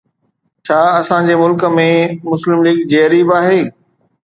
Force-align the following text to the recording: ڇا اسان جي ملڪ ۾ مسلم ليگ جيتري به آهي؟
ڇا 0.65 0.79
اسان 0.99 1.21
جي 1.27 1.35
ملڪ 1.41 1.67
۾ 1.75 1.87
مسلم 2.31 2.65
ليگ 2.67 2.79
جيتري 2.91 3.21
به 3.29 3.41
آهي؟ 3.45 3.63